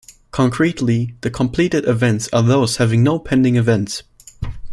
Concretely, 0.31 1.13
the 1.21 1.29
completed 1.29 1.85
elements 1.85 2.27
are 2.33 2.41
those 2.41 2.77
having 2.77 3.03
no 3.03 3.19
pending 3.19 3.55
events. 3.55 4.01